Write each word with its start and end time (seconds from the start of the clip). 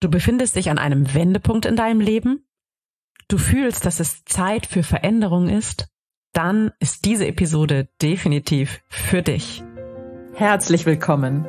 Du 0.00 0.10
befindest 0.10 0.56
dich 0.56 0.68
an 0.68 0.78
einem 0.78 1.14
Wendepunkt 1.14 1.64
in 1.64 1.74
deinem 1.74 2.00
Leben. 2.00 2.46
Du 3.28 3.38
fühlst, 3.38 3.86
dass 3.86 3.98
es 3.98 4.24
Zeit 4.26 4.66
für 4.66 4.82
Veränderung 4.82 5.48
ist. 5.48 5.88
Dann 6.34 6.72
ist 6.80 7.06
diese 7.06 7.26
Episode 7.26 7.88
definitiv 8.02 8.82
für 8.88 9.22
dich. 9.22 9.64
Herzlich 10.34 10.84
willkommen. 10.84 11.46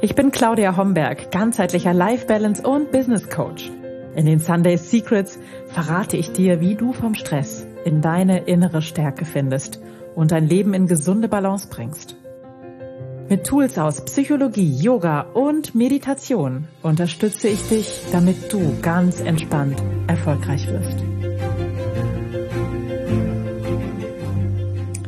Ich 0.00 0.16
bin 0.16 0.32
Claudia 0.32 0.76
Homberg, 0.76 1.30
ganzheitlicher 1.30 1.94
Life 1.94 2.26
Balance 2.26 2.60
und 2.60 2.90
Business 2.90 3.30
Coach. 3.30 3.70
In 4.16 4.26
den 4.26 4.40
Sunday 4.40 4.78
Secrets 4.78 5.38
verrate 5.68 6.16
ich 6.16 6.32
dir, 6.32 6.60
wie 6.60 6.74
du 6.74 6.92
vom 6.92 7.14
Stress 7.14 7.68
in 7.84 8.02
deine 8.02 8.46
innere 8.46 8.82
Stärke 8.82 9.24
findest 9.24 9.80
und 10.16 10.32
dein 10.32 10.48
Leben 10.48 10.74
in 10.74 10.88
gesunde 10.88 11.28
Balance 11.28 11.68
bringst. 11.70 12.16
Mit 13.28 13.44
Tools 13.44 13.76
aus 13.76 14.04
Psychologie, 14.04 14.80
Yoga 14.80 15.22
und 15.22 15.74
Meditation 15.74 16.68
unterstütze 16.82 17.48
ich 17.48 17.60
dich, 17.68 18.02
damit 18.12 18.52
du 18.52 18.78
ganz 18.82 19.20
entspannt 19.20 19.82
erfolgreich 20.06 20.68
wirst. 20.68 21.02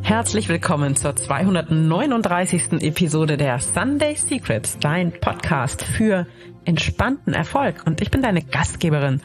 Herzlich 0.02 0.48
willkommen 0.48 0.96
zur 0.96 1.14
239. 1.14 2.82
Episode 2.82 3.36
der 3.36 3.60
Sunday 3.60 4.16
Secrets, 4.16 4.78
dein 4.80 5.12
Podcast 5.12 5.84
für 5.84 6.26
entspannten 6.64 7.34
Erfolg. 7.34 7.87
Und 7.87 8.00
ich 8.00 8.10
bin 8.10 8.23
deine 8.23 8.42
Gastgeberin 8.42 9.23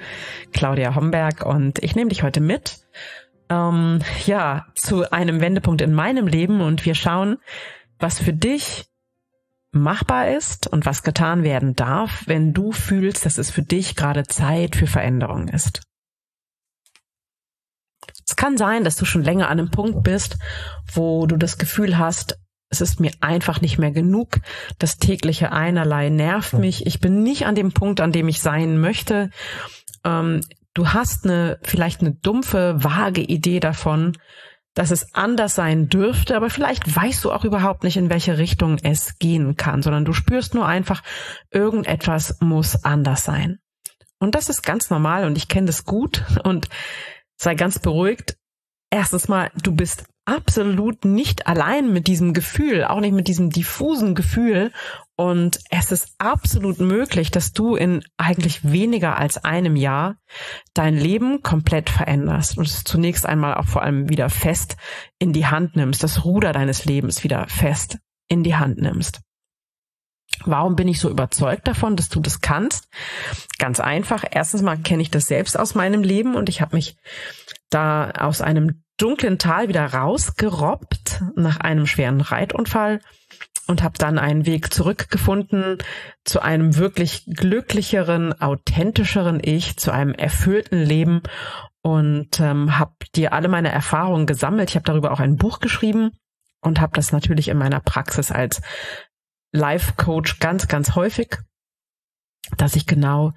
Claudia 0.52 0.94
Homberg 0.96 1.44
und 1.44 1.80
ich 1.80 1.96
nehme 1.96 2.10
dich 2.10 2.22
heute 2.22 2.42
mit, 2.42 2.78
ähm, 3.50 4.02
ja, 4.28 4.68
zu 4.76 5.12
einem 5.12 5.42
Wendepunkt 5.42 5.82
in 5.82 5.94
meinem 5.96 6.28
Leben 6.28 6.62
und 6.62 6.86
wir 6.86 6.94
schauen, 6.94 7.40
was 8.04 8.20
für 8.20 8.34
dich 8.34 8.86
machbar 9.72 10.28
ist 10.28 10.68
und 10.68 10.86
was 10.86 11.02
getan 11.02 11.44
werden 11.44 11.76
darf, 11.76 12.24
wenn 12.28 12.54
du 12.54 12.72
fühlst, 12.72 13.26
dass 13.26 13.40
es 13.40 13.50
für 13.50 13.64
dich 13.64 13.96
gerade 13.96 14.26
Zeit 14.26 14.76
für 14.76 14.86
Veränderung 14.86 15.48
ist. 15.48 15.82
Es 18.28 18.36
kann 18.36 18.58
sein, 18.58 18.84
dass 18.84 18.98
du 18.98 19.06
schon 19.06 19.24
länger 19.24 19.50
an 19.50 19.60
einem 19.60 19.72
Punkt 19.72 20.04
bist, 20.04 20.38
wo 20.94 21.26
du 21.26 21.38
das 21.38 21.58
Gefühl 21.58 21.98
hast, 21.98 22.38
es 22.70 22.82
ist 22.82 23.00
mir 23.00 23.12
einfach 23.22 23.62
nicht 23.62 23.78
mehr 23.78 23.92
genug. 23.92 24.40
Das 24.80 24.98
tägliche 24.98 25.52
Einerlei 25.52 26.10
nervt 26.10 26.54
mich. 26.54 26.86
Ich 26.86 27.00
bin 27.00 27.22
nicht 27.22 27.46
an 27.46 27.56
dem 27.56 27.72
Punkt, 27.72 28.02
an 28.02 28.12
dem 28.12 28.28
ich 28.28 28.42
sein 28.42 28.80
möchte. 28.80 29.30
Ähm, 30.04 30.42
du 30.74 30.90
hast 30.90 31.26
eine, 31.26 31.60
vielleicht 31.62 32.02
eine 32.02 32.14
dumpfe, 32.14 32.84
vage 32.84 33.22
Idee 33.22 33.60
davon, 33.60 34.18
dass 34.74 34.92
es 34.92 35.14
anders 35.14 35.56
sein 35.56 35.88
dürfte, 35.90 36.36
aber 36.36 36.50
vielleicht 36.50 36.96
weißt 36.96 37.24
du 37.24 37.32
auch 37.32 37.46
überhaupt 37.46 37.84
nicht, 37.84 37.98
in 37.98 38.10
welche 38.10 38.38
Richtung 38.38 38.78
es 38.82 39.20
gehen 39.20 39.56
kann, 39.56 39.84
sondern 39.84 40.06
du 40.06 40.14
spürst 40.14 40.56
nur 40.56 40.66
einfach, 40.66 41.04
irgendetwas 41.52 42.38
muss 42.40 42.84
anders 42.84 43.24
sein. 43.24 43.60
Und 44.20 44.36
das 44.36 44.50
ist 44.50 44.64
ganz 44.64 44.90
normal 44.90 45.26
und 45.26 45.38
ich 45.38 45.48
kenne 45.48 45.68
das 45.68 45.84
gut 45.86 46.24
und 46.44 46.70
sei 47.36 47.56
ganz 47.56 47.80
beruhigt. 47.80 48.38
Erstens 48.90 49.28
mal, 49.28 49.52
du 49.62 49.76
bist 49.76 50.06
absolut 50.26 51.06
nicht 51.06 51.48
allein 51.48 51.92
mit 51.92 52.08
diesem 52.08 52.34
Gefühl, 52.34 52.86
auch 52.86 53.00
nicht 53.00 53.14
mit 53.14 53.28
diesem 53.28 53.50
diffusen 53.50 54.16
Gefühl. 54.16 54.72
Und 55.16 55.60
es 55.70 55.92
ist 55.92 56.16
absolut 56.18 56.80
möglich, 56.80 57.30
dass 57.30 57.54
du 57.54 57.76
in 57.76 58.04
eigentlich 58.18 58.72
weniger 58.72 59.18
als 59.18 59.44
einem 59.44 59.76
Jahr 59.76 60.16
dein 60.74 60.98
Leben 60.98 61.44
komplett 61.44 61.90
veränderst 61.90 62.58
und 62.58 62.68
es 62.68 62.84
zunächst 62.84 63.26
einmal 63.26 63.56
auch 63.56 63.66
vor 63.66 63.84
allem 63.84 64.10
wieder 64.10 64.30
fest 64.30 64.78
in 65.20 65.34
die 65.34 65.46
Hand 65.46 65.76
nimmst, 65.76 66.02
das 66.04 66.26
Ruder 66.26 66.52
deines 66.52 66.86
Lebens 66.86 67.24
wieder 67.24 67.48
fest 67.48 68.00
in 68.28 68.44
die 68.44 68.56
Hand 68.56 68.80
nimmst. 68.80 69.22
Warum 70.46 70.76
bin 70.76 70.88
ich 70.88 71.00
so 71.00 71.10
überzeugt 71.10 71.68
davon, 71.68 71.96
dass 71.96 72.10
du 72.10 72.20
das 72.20 72.42
kannst? 72.42 72.90
Ganz 73.60 73.80
einfach. 73.80 74.24
Erstens 74.30 74.62
mal 74.62 74.78
kenne 74.78 75.02
ich 75.02 75.12
das 75.12 75.28
selbst 75.28 75.58
aus 75.58 75.76
meinem 75.76 76.02
Leben 76.02 76.36
und 76.36 76.50
ich 76.50 76.62
habe 76.62 76.76
mich 76.76 76.98
da 77.70 78.12
aus 78.12 78.42
einem 78.42 78.83
dunklen 78.98 79.40
Tal 79.40 79.68
wieder 79.68 79.86
rausgerobbt 79.86 81.24
nach 81.36 81.58
einem 81.58 81.88
schweren 81.88 82.22
Reitunfall 82.22 83.00
und 83.68 83.82
habe 83.82 83.98
dann 83.98 84.20
einen 84.20 84.46
Weg 84.46 84.74
zurückgefunden 84.74 85.78
zu 86.24 86.42
einem 86.42 86.76
wirklich 86.76 87.26
glücklicheren, 87.28 88.40
authentischeren 88.40 89.40
Ich, 89.44 89.78
zu 89.78 89.92
einem 89.92 90.14
erfüllten 90.14 90.82
Leben 90.82 91.22
und 91.82 92.40
ähm, 92.40 92.78
habe 92.78 92.94
dir 93.16 93.34
alle 93.34 93.48
meine 93.48 93.72
Erfahrungen 93.72 94.26
gesammelt. 94.26 94.70
Ich 94.70 94.76
habe 94.76 94.86
darüber 94.86 95.12
auch 95.12 95.20
ein 95.20 95.38
Buch 95.38 95.60
geschrieben 95.60 96.12
und 96.62 96.80
habe 96.80 96.94
das 96.96 97.12
natürlich 97.12 97.50
in 97.50 97.58
meiner 97.58 97.80
Praxis 97.80 98.32
als 98.32 98.62
Life 99.52 99.94
Coach 99.98 100.40
ganz, 100.40 100.68
ganz 100.68 100.96
häufig, 100.96 101.38
dass 102.58 102.76
ich 102.76 102.86
genau 102.86 103.34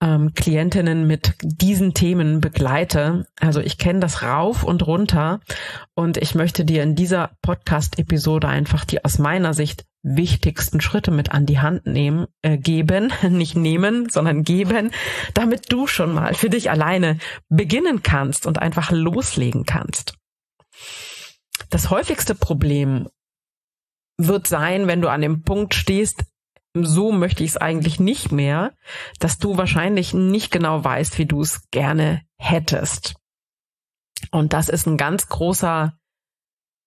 ähm, 0.00 0.34
Klientinnen 0.34 1.06
mit 1.06 1.34
diesen 1.42 1.94
Themen 1.94 2.40
begleite. 2.40 3.26
Also 3.40 3.60
ich 3.60 3.78
kenne 3.78 4.00
das 4.00 4.22
rauf 4.22 4.62
und 4.62 4.86
runter 4.86 5.40
und 5.94 6.16
ich 6.16 6.34
möchte 6.34 6.64
dir 6.64 6.82
in 6.82 6.94
dieser 6.94 7.36
Podcast-Episode 7.42 8.48
einfach 8.48 8.84
die 8.84 9.04
aus 9.04 9.18
meiner 9.18 9.54
Sicht 9.54 9.86
wichtigsten 10.02 10.80
Schritte 10.80 11.10
mit 11.10 11.32
an 11.32 11.46
die 11.46 11.60
Hand 11.60 11.86
nehmen, 11.86 12.26
äh, 12.42 12.58
geben, 12.58 13.12
nicht 13.28 13.56
nehmen, 13.56 14.08
sondern 14.10 14.42
geben, 14.44 14.90
damit 15.32 15.72
du 15.72 15.86
schon 15.86 16.12
mal 16.12 16.34
für 16.34 16.50
dich 16.50 16.70
alleine 16.70 17.18
beginnen 17.48 18.02
kannst 18.02 18.46
und 18.46 18.60
einfach 18.60 18.90
loslegen 18.90 19.64
kannst. 19.64 20.14
Das 21.70 21.90
häufigste 21.90 22.34
Problem 22.34 23.08
wird 24.18 24.46
sein, 24.46 24.86
wenn 24.86 25.00
du 25.00 25.08
an 25.08 25.22
dem 25.22 25.42
Punkt 25.42 25.74
stehst, 25.74 26.24
so 26.74 27.12
möchte 27.12 27.44
ich 27.44 27.50
es 27.50 27.56
eigentlich 27.56 28.00
nicht 28.00 28.32
mehr, 28.32 28.72
dass 29.20 29.38
du 29.38 29.56
wahrscheinlich 29.56 30.12
nicht 30.12 30.50
genau 30.50 30.82
weißt, 30.82 31.18
wie 31.18 31.26
du 31.26 31.40
es 31.40 31.68
gerne 31.70 32.22
hättest. 32.36 33.14
Und 34.30 34.52
das 34.52 34.68
ist 34.68 34.86
ein 34.86 34.96
ganz 34.96 35.28
großer, 35.28 35.94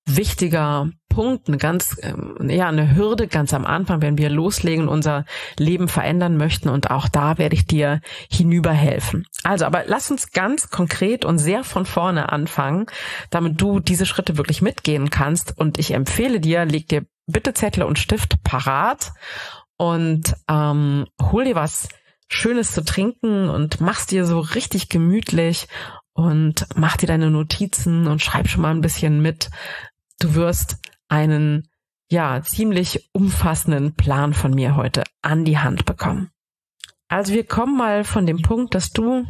wichtiger 0.06 0.92
Punkt, 1.10 1.48
eine 1.48 1.58
ganz, 1.58 1.98
ähm, 2.02 2.50
ja, 2.50 2.68
eine 2.68 2.96
Hürde 2.96 3.28
ganz 3.28 3.54
am 3.54 3.66
Anfang, 3.66 4.02
wenn 4.02 4.18
wir 4.18 4.30
loslegen, 4.30 4.88
unser 4.88 5.26
Leben 5.58 5.88
verändern 5.88 6.38
möchten. 6.38 6.70
Und 6.70 6.92
auch 6.92 7.08
da 7.08 7.38
werde 7.38 7.56
ich 7.56 7.66
dir 7.66 8.02
hinüberhelfen. 8.30 9.26
Also, 9.44 9.66
aber 9.66 9.84
lass 9.88 10.12
uns 10.12 10.32
ganz 10.32 10.70
konkret 10.70 11.26
und 11.26 11.40
sehr 11.40 11.64
von 11.64 11.86
vorne 11.86 12.32
anfangen, 12.32 12.86
damit 13.30 13.60
du 13.60 13.80
diese 13.80 14.06
Schritte 14.06 14.38
wirklich 14.38 14.62
mitgehen 14.62 15.10
kannst. 15.10 15.58
Und 15.58 15.80
ich 15.80 15.92
empfehle 15.92 16.40
dir, 16.40 16.66
leg 16.66 16.88
dir 16.88 17.06
bitte 17.26 17.54
Zettel 17.54 17.84
und 17.84 18.00
Stift 18.00 18.42
parat 18.44 19.12
und 19.78 20.36
ähm, 20.50 21.08
hol 21.22 21.46
dir 21.46 21.56
was 21.56 21.90
Schönes 22.28 22.72
zu 22.72 22.84
trinken 22.84 23.50
und 23.50 23.80
machst 23.80 24.12
dir 24.12 24.26
so 24.26 24.40
richtig 24.40 24.90
gemütlich 24.90 25.68
und 26.14 26.66
mach 26.76 26.98
dir 26.98 27.08
deine 27.08 27.30
Notizen 27.30 28.08
und 28.08 28.22
schreib 28.22 28.50
schon 28.50 28.64
mal 28.64 28.72
ein 28.72 28.82
bisschen 28.82 29.22
mit. 29.22 29.50
Du 30.20 30.36
wirst 30.36 30.78
einen 31.08 31.70
ja 32.10 32.42
ziemlich 32.42 33.10
umfassenden 33.14 33.96
Plan 33.96 34.34
von 34.34 34.52
mir 34.52 34.76
heute 34.76 35.04
an 35.22 35.46
die 35.46 35.60
Hand 35.60 35.86
bekommen. 35.86 36.32
Also 37.08 37.34
wir 37.34 37.46
kommen 37.46 37.78
mal 37.78 38.04
von 38.04 38.26
dem 38.26 38.42
Punkt, 38.42 38.76
dass 38.76 38.92
du 38.92 39.26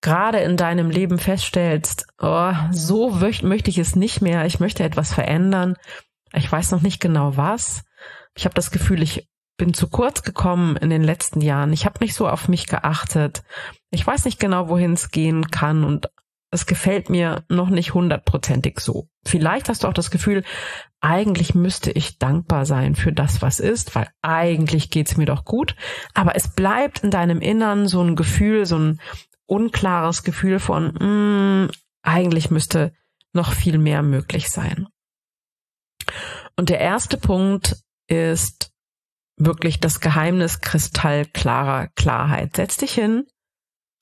gerade 0.00 0.38
in 0.38 0.56
deinem 0.56 0.90
Leben 0.90 1.18
feststellst, 1.18 2.06
oh, 2.18 2.52
so 2.70 3.10
möchte 3.10 3.70
ich 3.70 3.78
es 3.78 3.96
nicht 3.96 4.20
mehr, 4.20 4.46
ich 4.46 4.60
möchte 4.60 4.84
etwas 4.84 5.12
verändern, 5.12 5.76
ich 6.32 6.50
weiß 6.50 6.70
noch 6.70 6.82
nicht 6.82 7.00
genau 7.00 7.36
was. 7.36 7.84
Ich 8.36 8.44
habe 8.44 8.54
das 8.54 8.70
Gefühl, 8.70 9.02
ich 9.02 9.28
bin 9.58 9.74
zu 9.74 9.88
kurz 9.88 10.22
gekommen 10.22 10.76
in 10.76 10.88
den 10.88 11.04
letzten 11.04 11.42
Jahren. 11.42 11.72
Ich 11.74 11.84
habe 11.84 11.98
nicht 12.00 12.14
so 12.14 12.26
auf 12.28 12.48
mich 12.48 12.66
geachtet. 12.66 13.42
Ich 13.90 14.06
weiß 14.06 14.24
nicht 14.24 14.40
genau, 14.40 14.68
wohin 14.68 14.94
es 14.94 15.10
gehen 15.10 15.50
kann 15.50 15.84
und 15.84 16.08
es 16.50 16.64
gefällt 16.64 17.10
mir 17.10 17.44
noch 17.50 17.68
nicht 17.68 17.92
hundertprozentig 17.92 18.80
so. 18.80 19.08
Vielleicht 19.26 19.68
hast 19.68 19.84
du 19.84 19.88
auch 19.88 19.92
das 19.92 20.10
Gefühl, 20.10 20.44
eigentlich 21.00 21.54
müsste 21.54 21.90
ich 21.90 22.18
dankbar 22.18 22.64
sein 22.64 22.94
für 22.94 23.12
das, 23.12 23.42
was 23.42 23.60
ist, 23.60 23.94
weil 23.94 24.08
eigentlich 24.22 24.88
geht's 24.88 25.18
mir 25.18 25.26
doch 25.26 25.44
gut. 25.44 25.76
Aber 26.14 26.34
es 26.36 26.48
bleibt 26.54 27.00
in 27.00 27.10
deinem 27.10 27.40
Innern 27.40 27.86
so 27.86 28.00
ein 28.00 28.16
Gefühl, 28.16 28.64
so 28.64 28.78
ein 28.78 29.00
unklares 29.46 30.22
Gefühl 30.22 30.58
von, 30.58 30.94
mm, 30.94 31.70
eigentlich 32.02 32.50
müsste 32.50 32.92
noch 33.34 33.52
viel 33.52 33.76
mehr 33.76 34.02
möglich 34.02 34.48
sein. 34.48 34.86
Und 36.56 36.70
der 36.70 36.80
erste 36.80 37.18
Punkt 37.18 37.76
ist 38.06 38.72
wirklich 39.38 39.80
das 39.80 40.00
Geheimnis 40.00 40.60
kristallklarer 40.60 41.88
Klarheit. 41.94 42.56
Setz 42.56 42.76
dich 42.76 42.92
hin, 42.92 43.26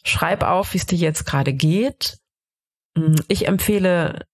schreib 0.05 0.43
auf, 0.43 0.73
wie 0.73 0.79
es 0.79 0.87
dir 0.87 0.99
jetzt 0.99 1.25
gerade 1.27 1.53
geht. 1.53 2.19
Hm, 2.97 3.17
ich 3.29 3.47
empfehle, 3.47 4.27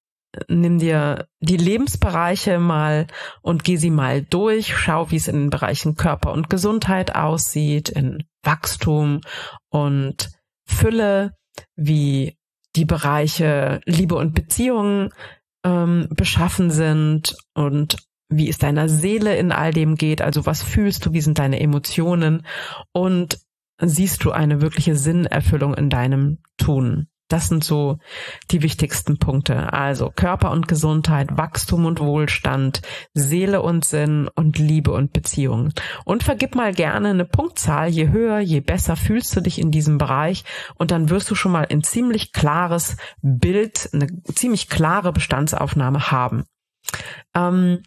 nimm 0.48 0.78
dir 0.78 1.28
die 1.40 1.56
Lebensbereiche 1.56 2.58
mal 2.58 3.06
und 3.42 3.64
geh 3.64 3.76
sie 3.76 3.90
mal 3.90 4.22
durch. 4.22 4.76
Schau, 4.76 5.10
wie 5.10 5.16
es 5.16 5.28
in 5.28 5.36
den 5.36 5.50
Bereichen 5.50 5.96
Körper 5.96 6.32
und 6.32 6.48
Gesundheit 6.48 7.14
aussieht, 7.14 7.88
in 7.88 8.24
Wachstum 8.42 9.20
und 9.68 10.30
Fülle, 10.64 11.36
wie 11.76 12.38
die 12.76 12.84
Bereiche 12.84 13.80
Liebe 13.84 14.14
und 14.14 14.34
Beziehungen 14.34 15.10
ähm, 15.64 16.08
beschaffen 16.10 16.70
sind 16.70 17.36
und 17.54 17.96
wie 18.36 18.48
es 18.48 18.58
deiner 18.58 18.88
Seele 18.88 19.36
in 19.36 19.52
all 19.52 19.72
dem 19.72 19.96
geht, 19.96 20.22
also 20.22 20.46
was 20.46 20.62
fühlst 20.62 21.06
du, 21.06 21.12
wie 21.12 21.20
sind 21.20 21.38
deine 21.38 21.60
Emotionen 21.60 22.46
und 22.92 23.38
siehst 23.80 24.24
du 24.24 24.30
eine 24.30 24.60
wirkliche 24.60 24.96
Sinnerfüllung 24.96 25.74
in 25.74 25.90
deinem 25.90 26.38
Tun. 26.56 27.08
Das 27.32 27.48
sind 27.48 27.64
so 27.64 27.98
die 28.50 28.60
wichtigsten 28.60 29.18
Punkte. 29.18 29.72
Also 29.72 30.12
Körper 30.14 30.50
und 30.50 30.68
Gesundheit, 30.68 31.28
Wachstum 31.38 31.86
und 31.86 31.98
Wohlstand, 31.98 32.82
Seele 33.14 33.62
und 33.62 33.86
Sinn 33.86 34.28
und 34.34 34.58
Liebe 34.58 34.92
und 34.92 35.14
Beziehungen. 35.14 35.72
Und 36.04 36.22
vergib 36.22 36.54
mal 36.54 36.74
gerne 36.74 37.08
eine 37.08 37.24
Punktzahl. 37.24 37.88
Je 37.88 38.10
höher, 38.10 38.40
je 38.40 38.60
besser 38.60 38.96
fühlst 38.96 39.34
du 39.34 39.40
dich 39.40 39.58
in 39.58 39.70
diesem 39.70 39.96
Bereich. 39.96 40.44
Und 40.74 40.90
dann 40.90 41.08
wirst 41.08 41.30
du 41.30 41.34
schon 41.34 41.52
mal 41.52 41.66
ein 41.70 41.82
ziemlich 41.82 42.32
klares 42.32 42.98
Bild, 43.22 43.88
eine 43.94 44.08
ziemlich 44.24 44.68
klare 44.68 45.14
Bestandsaufnahme 45.14 46.10
haben. 46.10 46.44
Ähm, 47.34 47.82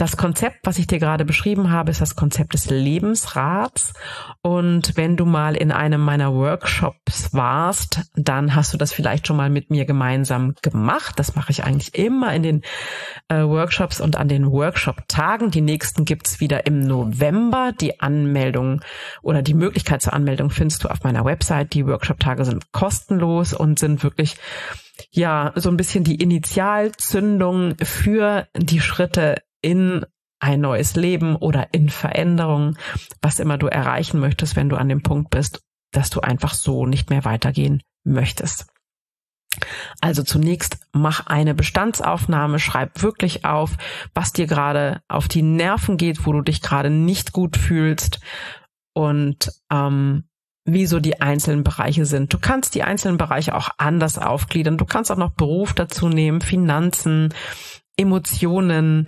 das 0.00 0.16
Konzept, 0.16 0.60
was 0.64 0.78
ich 0.78 0.86
dir 0.86 0.98
gerade 0.98 1.26
beschrieben 1.26 1.70
habe, 1.70 1.90
ist 1.90 2.00
das 2.00 2.16
Konzept 2.16 2.54
des 2.54 2.70
Lebensrats. 2.70 3.92
Und 4.40 4.96
wenn 4.96 5.18
du 5.18 5.26
mal 5.26 5.54
in 5.54 5.72
einem 5.72 6.00
meiner 6.00 6.32
Workshops 6.32 7.34
warst, 7.34 8.00
dann 8.14 8.54
hast 8.54 8.72
du 8.72 8.78
das 8.78 8.94
vielleicht 8.94 9.26
schon 9.26 9.36
mal 9.36 9.50
mit 9.50 9.70
mir 9.70 9.84
gemeinsam 9.84 10.54
gemacht. 10.62 11.18
Das 11.18 11.34
mache 11.34 11.52
ich 11.52 11.64
eigentlich 11.64 11.94
immer 11.94 12.34
in 12.34 12.42
den 12.42 12.62
äh, 13.28 13.42
Workshops 13.42 14.00
und 14.00 14.16
an 14.16 14.28
den 14.28 14.50
Workshop-Tagen. 14.50 15.50
Die 15.50 15.60
nächsten 15.60 16.06
gibt's 16.06 16.40
wieder 16.40 16.66
im 16.66 16.80
November. 16.80 17.72
Die 17.78 18.00
Anmeldung 18.00 18.80
oder 19.20 19.42
die 19.42 19.54
Möglichkeit 19.54 20.00
zur 20.00 20.14
Anmeldung 20.14 20.48
findest 20.48 20.82
du 20.82 20.88
auf 20.88 21.02
meiner 21.02 21.26
Website. 21.26 21.74
Die 21.74 21.86
Workshop-Tage 21.86 22.46
sind 22.46 22.72
kostenlos 22.72 23.52
und 23.52 23.78
sind 23.78 24.02
wirklich 24.02 24.36
ja, 25.10 25.52
so 25.56 25.70
ein 25.70 25.76
bisschen 25.76 26.04
die 26.04 26.16
Initialzündung 26.16 27.74
für 27.82 28.46
die 28.56 28.80
Schritte 28.80 29.36
in 29.62 30.04
ein 30.40 30.60
neues 30.60 30.96
Leben 30.96 31.36
oder 31.36 31.68
in 31.72 31.90
Veränderung, 31.90 32.76
was 33.20 33.40
immer 33.40 33.58
du 33.58 33.66
erreichen 33.66 34.20
möchtest, 34.20 34.56
wenn 34.56 34.68
du 34.68 34.76
an 34.76 34.88
dem 34.88 35.02
Punkt 35.02 35.30
bist, 35.30 35.62
dass 35.92 36.10
du 36.10 36.20
einfach 36.20 36.54
so 36.54 36.86
nicht 36.86 37.10
mehr 37.10 37.24
weitergehen 37.24 37.82
möchtest. 38.04 38.66
Also 40.00 40.22
zunächst 40.22 40.78
mach 40.92 41.26
eine 41.26 41.54
Bestandsaufnahme, 41.54 42.58
schreib 42.58 43.02
wirklich 43.02 43.44
auf, 43.44 43.76
was 44.14 44.32
dir 44.32 44.46
gerade 44.46 45.02
auf 45.08 45.28
die 45.28 45.42
Nerven 45.42 45.96
geht, 45.96 46.24
wo 46.24 46.32
du 46.32 46.40
dich 46.40 46.62
gerade 46.62 46.88
nicht 46.88 47.32
gut 47.32 47.56
fühlst 47.56 48.20
und 48.94 49.52
ähm, 49.70 50.24
wieso 50.64 51.00
die 51.00 51.20
einzelnen 51.20 51.64
Bereiche 51.64 52.06
sind. 52.06 52.32
Du 52.32 52.38
kannst 52.38 52.74
die 52.74 52.82
einzelnen 52.82 53.16
Bereiche 53.16 53.54
auch 53.54 53.70
anders 53.76 54.18
aufgliedern. 54.18 54.78
Du 54.78 54.84
kannst 54.84 55.10
auch 55.10 55.16
noch 55.16 55.32
Beruf 55.32 55.74
dazu 55.74 56.08
nehmen, 56.08 56.40
Finanzen, 56.40 57.34
Emotionen, 57.96 59.06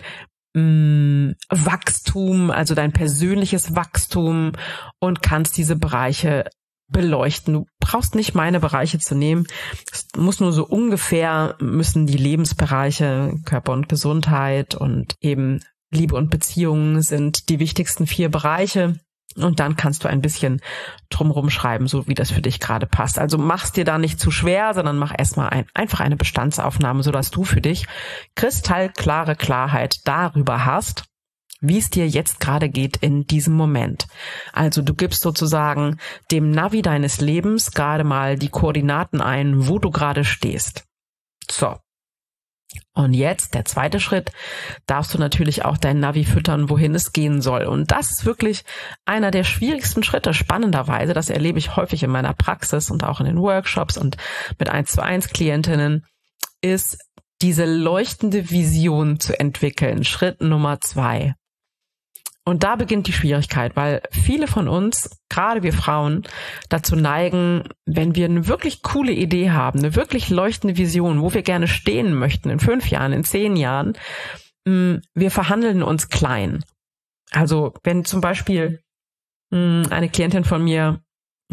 mh, 0.55 1.35
Wachstum, 1.49 2.51
also 2.51 2.75
dein 2.75 2.93
persönliches 2.93 3.75
Wachstum 3.75 4.53
und 4.99 5.23
kannst 5.23 5.57
diese 5.57 5.77
Bereiche 5.77 6.45
beleuchten. 6.89 7.55
Du 7.55 7.67
brauchst 7.81 8.15
nicht 8.15 8.35
meine 8.35 8.61
Bereiche 8.61 8.99
zu 8.99 9.15
nehmen. 9.15 9.47
Es 9.91 10.07
muss 10.17 10.41
nur 10.41 10.53
so 10.53 10.67
ungefähr 10.67 11.57
müssen 11.59 12.07
die 12.07 12.19
Lebensbereiche 12.19 13.35
Körper 13.45 13.73
und 13.73 13.89
Gesundheit 13.89 14.75
und 14.75 15.17
eben 15.21 15.61
Liebe 15.91 16.17
und 16.17 16.31
Beziehungen 16.31 17.03
sind 17.03 17.49
die 17.49 17.59
wichtigsten 17.59 18.07
vier 18.07 18.31
Bereiche. 18.31 18.99
Und 19.37 19.61
dann 19.61 19.77
kannst 19.77 20.05
du 20.05 20.09
ein 20.09 20.21
bisschen 20.21 20.61
drumherum 21.11 21.51
schreiben, 21.51 21.87
so 21.87 22.07
wie 22.07 22.15
das 22.15 22.31
für 22.31 22.43
dich 22.43 22.61
gerade 22.61 22.87
passt. 22.87 23.19
Also 23.19 23.39
mach's 23.39 23.73
dir 23.73 23.85
da 23.85 23.99
nicht 23.99 24.21
zu 24.21 24.31
schwer, 24.31 24.75
sondern 24.75 24.99
mach 24.99 25.13
erstmal 25.17 25.51
ein, 25.51 25.67
einfach 25.75 26.01
eine 26.01 26.17
Bestandsaufnahme, 26.17 27.03
sodass 27.03 27.31
du 27.31 27.45
für 27.45 27.61
dich 27.61 27.87
kristallklare 28.35 29.37
Klarheit 29.37 30.01
darüber 30.05 30.65
hast, 30.65 31.05
wie 31.61 31.79
es 31.79 31.91
dir 31.91 32.09
jetzt 32.09 32.41
gerade 32.41 32.69
geht 32.69 32.99
in 32.99 33.27
diesem 33.27 33.55
Moment. 33.55 34.07
Also 34.53 34.83
du 34.83 34.95
gibst 34.95 35.23
sozusagen 35.23 35.99
dem 36.31 36.51
Navi 36.51 36.83
deines 36.83 37.21
Lebens 37.21 37.71
gerade 37.71 38.05
mal 38.05 38.37
die 38.37 38.49
Koordinaten 38.49 39.21
ein, 39.21 39.69
wo 39.69 39.79
du 39.79 39.91
gerade 39.91 40.25
stehst. 40.25 40.85
So, 41.51 41.77
und 42.95 43.15
jetzt, 43.15 43.55
der 43.55 43.65
zweite 43.65 44.01
Schritt, 44.01 44.33
darfst 44.87 45.15
du 45.15 45.19
natürlich 45.19 45.65
auch 45.65 45.79
dein 45.79 45.99
Navi 45.99 46.25
füttern, 46.25 46.69
wohin 46.69 46.95
es 46.95 47.13
gehen 47.13 47.41
soll. 47.41 47.65
Und 47.65 47.91
das 47.91 48.11
ist 48.11 48.25
wirklich 48.25 48.65
einer 49.07 49.31
der 49.31 49.45
schwierigsten 49.45 50.03
Schritte, 50.03 50.35
spannenderweise. 50.35 51.15
Das 51.15 51.31
erlebe 51.31 51.59
ich 51.59 51.77
häufig 51.77 52.03
in 52.03 52.11
meiner 52.11 52.35
Praxis 52.35 52.91
und 52.91 53.05
auch 53.05 53.21
in 53.21 53.27
den 53.27 53.39
Workshops 53.39 53.97
und 53.97 54.17
mit 54.59 54.69
eins 54.69 54.93
zu 54.93 55.03
eins 55.03 55.29
Klientinnen, 55.29 56.05
ist 56.61 56.99
diese 57.41 57.65
leuchtende 57.65 58.51
Vision 58.51 59.19
zu 59.19 59.39
entwickeln. 59.39 60.05
Schritt 60.05 60.41
Nummer 60.41 60.81
zwei. 60.81 61.35
Und 62.45 62.65
da 62.65 62.75
beginnt 62.75 63.07
die 63.07 63.13
Schwierigkeit, 63.13 63.77
weil 63.77 64.03
viele 64.11 64.49
von 64.49 64.67
uns, 64.67 65.21
gerade 65.29 65.63
wir 65.63 65.73
Frauen, 65.73 66.25
dazu 66.69 66.97
neigen, 66.97 67.63
wenn 67.87 68.17
wir 68.17 68.25
eine 68.25 68.49
wirklich 68.49 68.83
coole 68.83 69.13
Idee 69.13 69.53
haben, 69.53 69.79
eine 69.79 69.95
wirklich 69.95 70.29
leuchtende 70.29 70.77
Vision, 70.77 71.23
wo 71.23 71.33
wir 71.33 71.43
gerne 71.43 71.69
stehen 71.69 72.15
möchten 72.15 72.51
in 72.51 72.59
fünf 72.59 72.91
Jahren, 72.91 73.13
in 73.13 73.23
zehn 73.23 73.55
Jahren, 73.55 73.93
mm, 74.65 74.97
wir 75.15 75.31
verhandeln 75.31 75.85
uns 75.85 76.09
klein. 76.09 76.65
Also 77.31 77.75
wenn 77.85 78.05
zum 78.05 78.21
Beispiel 78.21 78.83
mm, 79.51 79.85
eine 79.91 80.09
Klientin 80.09 80.45
von 80.45 80.65
mir 80.65 81.01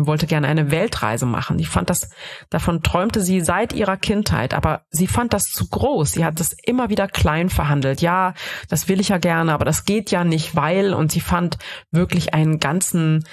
wollte 0.06 0.28
gerne 0.28 0.48
eine 0.48 0.72
Weltreise 0.72 1.26
machen. 1.26 1.60
Ich 1.60 1.70
fand 1.70 1.90
das, 1.90 2.10
davon 2.50 2.84
träumte 2.84 3.22
sie 3.22 3.42
seit 3.42 3.74
ihrer 3.74 3.98
Kindheit, 3.98 4.54
aber 4.54 4.84
sie 4.90 5.08
fand 5.08 5.34
das 5.34 5.46
zu 5.46 5.68
groß. 5.68 6.12
Sie 6.14 6.26
hat 6.26 6.40
es 6.40 6.56
immer 6.64 6.90
wieder 6.90 7.08
klein 7.08 7.50
verhandelt. 7.50 8.02
Ja, 8.02 8.34
das 8.70 8.88
will 8.88 9.00
ich 9.00 9.10
ja 9.10 9.18
gerne, 9.18 9.54
aber 9.54 9.66
das 9.66 9.86
geht 9.86 10.12
ja 10.12 10.24
nicht, 10.24 10.56
weil, 10.56 10.94
und 10.94 11.12
sie 11.12 11.22
fand 11.22 11.58
wirklich 11.92 12.34
einen 12.34 12.60
ganzen 12.60 13.26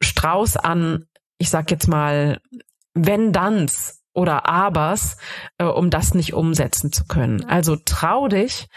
Strauß 0.00 0.56
an, 0.56 1.06
ich 1.38 1.50
sag 1.50 1.70
jetzt 1.70 1.88
mal, 1.88 2.40
wenn 2.94 3.32
danns 3.32 4.02
oder 4.16 4.46
abers, 4.46 5.18
äh, 5.58 5.64
um 5.64 5.90
das 5.90 6.14
nicht 6.14 6.32
umsetzen 6.32 6.90
zu 6.90 7.04
können. 7.04 7.44
Also 7.44 7.76
trau 7.76 8.28
dich, 8.28 8.68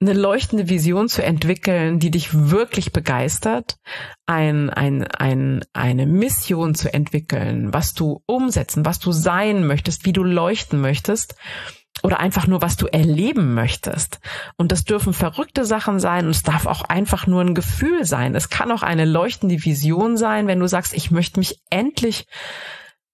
eine 0.00 0.12
leuchtende 0.12 0.68
Vision 0.68 1.08
zu 1.08 1.24
entwickeln, 1.24 1.98
die 1.98 2.10
dich 2.10 2.50
wirklich 2.50 2.92
begeistert, 2.92 3.76
ein, 4.26 4.68
ein, 4.68 5.04
ein, 5.04 5.64
eine 5.72 6.06
Mission 6.06 6.74
zu 6.74 6.92
entwickeln, 6.92 7.72
was 7.72 7.94
du 7.94 8.22
umsetzen, 8.26 8.84
was 8.84 8.98
du 8.98 9.12
sein 9.12 9.66
möchtest, 9.66 10.04
wie 10.04 10.12
du 10.12 10.22
leuchten 10.22 10.80
möchtest 10.80 11.34
oder 12.02 12.20
einfach 12.20 12.46
nur, 12.46 12.60
was 12.60 12.76
du 12.76 12.86
erleben 12.86 13.54
möchtest. 13.54 14.20
Und 14.58 14.70
das 14.70 14.84
dürfen 14.84 15.14
verrückte 15.14 15.64
Sachen 15.64 15.98
sein 15.98 16.26
und 16.26 16.32
es 16.32 16.42
darf 16.42 16.66
auch 16.66 16.82
einfach 16.82 17.26
nur 17.26 17.40
ein 17.40 17.54
Gefühl 17.54 18.04
sein. 18.04 18.34
Es 18.34 18.50
kann 18.50 18.70
auch 18.70 18.82
eine 18.82 19.06
leuchtende 19.06 19.64
Vision 19.64 20.18
sein, 20.18 20.46
wenn 20.46 20.60
du 20.60 20.68
sagst, 20.68 20.92
ich 20.92 21.10
möchte 21.10 21.40
mich 21.40 21.62
endlich 21.70 22.26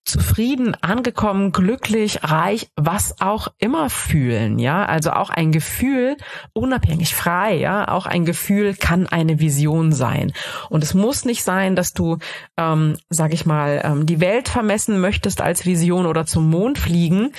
zufrieden, 0.04 0.76
angekommen, 0.80 1.52
glücklich, 1.52 2.25
reich, 2.25 2.68
was 2.76 3.21
auch 3.21 3.49
immer 3.59 3.88
fühlen, 3.88 4.59
ja, 4.59 4.85
also 4.85 5.12
auch 5.12 5.30
ein 5.30 5.52
Gefühl, 5.52 6.16
unabhängig, 6.52 7.14
frei, 7.14 7.54
ja, 7.54 7.88
auch 7.88 8.06
ein 8.06 8.25
Gefühl 8.25 8.75
kann 8.75 9.06
eine 9.06 9.38
Vision 9.38 9.92
sein. 9.92 10.32
Und 10.68 10.82
es 10.82 10.94
muss 10.94 11.25
nicht 11.25 11.44
sein, 11.44 11.76
dass 11.76 11.92
du, 11.92 12.18
ähm, 12.56 12.97
sag 13.11 13.32
ich 13.32 13.47
mal, 13.47 13.80
ähm, 13.85 14.06
die 14.06 14.21
Welt 14.21 14.49
vermessen 14.49 15.00
möchtest 15.00 15.40
als 15.40 15.66
Vision 15.66 16.06
oder 16.06 16.26
zum 16.26 16.50
Mond 16.50 16.78
fliegen, 16.78 17.32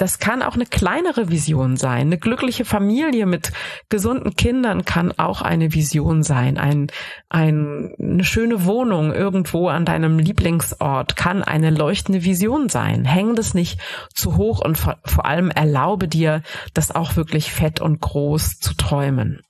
das 0.00 0.18
kann 0.18 0.42
auch 0.42 0.54
eine 0.54 0.64
kleinere 0.64 1.28
Vision 1.28 1.76
sein. 1.76 2.06
Eine 2.06 2.18
glückliche 2.18 2.64
Familie 2.64 3.26
mit 3.26 3.52
gesunden 3.90 4.34
Kindern 4.34 4.86
kann 4.86 5.12
auch 5.18 5.42
eine 5.42 5.74
Vision 5.74 6.22
sein. 6.22 6.56
Ein, 6.56 6.86
ein, 7.28 7.94
eine 8.00 8.24
schöne 8.24 8.64
Wohnung 8.64 9.12
irgendwo 9.12 9.68
an 9.68 9.84
deinem 9.84 10.18
Lieblingsort 10.18 11.16
kann 11.16 11.42
eine 11.42 11.68
leuchtende 11.68 12.24
Vision 12.24 12.70
sein. 12.70 13.04
Häng 13.04 13.34
das 13.34 13.52
nicht 13.52 13.78
zu 14.14 14.38
hoch 14.38 14.64
und 14.64 14.78
vor, 14.78 14.96
vor 15.04 15.26
allem 15.26 15.50
erlaube 15.50 16.08
dir, 16.08 16.42
das 16.72 16.94
auch 16.94 17.16
wirklich 17.16 17.52
fett 17.52 17.82
und 17.82 18.00
groß 18.00 18.58
zu 18.58 18.74
träumen. 18.74 19.42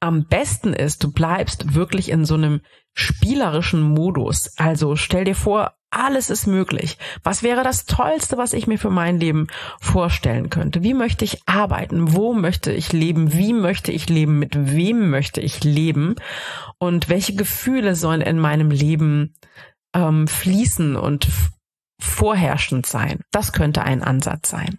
Am 0.00 0.24
besten 0.24 0.72
ist, 0.72 1.04
du 1.04 1.12
bleibst 1.12 1.74
wirklich 1.74 2.10
in 2.10 2.24
so 2.24 2.34
einem 2.34 2.62
spielerischen 2.94 3.82
Modus. 3.82 4.56
Also 4.56 4.96
stell 4.96 5.24
dir 5.24 5.34
vor, 5.34 5.74
alles 5.96 6.30
ist 6.30 6.46
möglich. 6.46 6.98
Was 7.22 7.42
wäre 7.42 7.62
das 7.62 7.86
Tollste, 7.86 8.36
was 8.36 8.52
ich 8.52 8.66
mir 8.66 8.78
für 8.78 8.90
mein 8.90 9.18
Leben 9.18 9.48
vorstellen 9.80 10.50
könnte? 10.50 10.82
Wie 10.82 10.94
möchte 10.94 11.24
ich 11.24 11.42
arbeiten? 11.46 12.14
Wo 12.14 12.34
möchte 12.34 12.72
ich 12.72 12.92
leben? 12.92 13.32
Wie 13.32 13.52
möchte 13.52 13.92
ich 13.92 14.08
leben? 14.08 14.38
Mit 14.38 14.54
wem 14.54 15.10
möchte 15.10 15.40
ich 15.40 15.64
leben? 15.64 16.16
Und 16.78 17.08
welche 17.08 17.34
Gefühle 17.34 17.96
sollen 17.96 18.20
in 18.20 18.38
meinem 18.38 18.70
Leben 18.70 19.34
ähm, 19.94 20.28
fließen 20.28 20.96
und 20.96 21.28
vorherrschend 22.00 22.86
sein? 22.86 23.20
Das 23.30 23.52
könnte 23.52 23.82
ein 23.82 24.02
Ansatz 24.02 24.50
sein. 24.50 24.78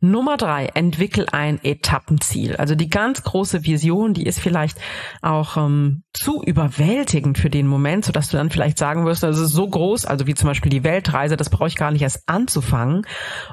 Nummer 0.00 0.36
drei, 0.36 0.66
entwickel 0.66 1.26
ein 1.30 1.58
Etappenziel. 1.62 2.56
Also 2.56 2.74
die 2.74 2.90
ganz 2.90 3.22
große 3.22 3.64
Vision, 3.64 4.14
die 4.14 4.26
ist 4.26 4.40
vielleicht 4.40 4.78
auch 5.22 5.56
ähm, 5.56 6.02
zu 6.12 6.42
überwältigend 6.42 7.38
für 7.38 7.50
den 7.50 7.66
Moment, 7.66 8.04
sodass 8.04 8.28
du 8.28 8.36
dann 8.36 8.50
vielleicht 8.50 8.78
sagen 8.78 9.04
wirst, 9.06 9.22
das 9.22 9.38
ist 9.38 9.52
so 9.52 9.68
groß, 9.68 10.06
also 10.06 10.26
wie 10.26 10.34
zum 10.34 10.48
Beispiel 10.48 10.70
die 10.70 10.84
Weltreise, 10.84 11.36
das 11.36 11.50
brauche 11.50 11.68
ich 11.68 11.76
gar 11.76 11.90
nicht 11.90 12.02
erst 12.02 12.28
anzufangen. 12.28 13.06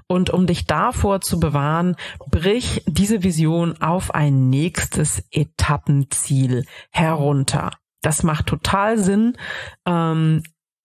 Und 0.07 0.29
um 0.29 0.47
dich 0.47 0.65
davor 0.65 1.21
zu 1.21 1.39
bewahren, 1.39 1.95
brich 2.29 2.83
diese 2.87 3.23
Vision 3.23 3.81
auf 3.81 4.13
ein 4.13 4.49
nächstes 4.49 5.23
Etappenziel 5.31 6.65
herunter. 6.91 7.71
das 8.01 8.21
macht 8.21 8.47
total 8.47 8.97
Sinn, 8.97 9.37
ähm, 9.85 10.43